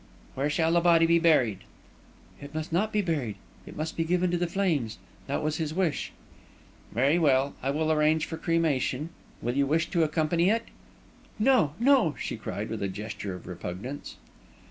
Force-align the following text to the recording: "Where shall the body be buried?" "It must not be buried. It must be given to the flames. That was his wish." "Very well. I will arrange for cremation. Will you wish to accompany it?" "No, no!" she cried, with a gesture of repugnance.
"Where 0.33 0.49
shall 0.49 0.71
the 0.71 0.79
body 0.81 1.05
be 1.05 1.19
buried?" 1.19 1.59
"It 2.41 2.55
must 2.55 2.73
not 2.73 2.91
be 2.91 3.03
buried. 3.03 3.35
It 3.67 3.77
must 3.77 3.95
be 3.95 4.03
given 4.03 4.31
to 4.31 4.37
the 4.39 4.47
flames. 4.47 4.97
That 5.27 5.43
was 5.43 5.57
his 5.57 5.75
wish." 5.75 6.11
"Very 6.91 7.19
well. 7.19 7.53
I 7.61 7.69
will 7.69 7.91
arrange 7.91 8.25
for 8.25 8.37
cremation. 8.37 9.11
Will 9.43 9.55
you 9.55 9.67
wish 9.67 9.91
to 9.91 10.01
accompany 10.01 10.49
it?" 10.49 10.63
"No, 11.37 11.73
no!" 11.79 12.15
she 12.19 12.35
cried, 12.35 12.69
with 12.69 12.81
a 12.81 12.87
gesture 12.87 13.35
of 13.35 13.45
repugnance. 13.45 14.15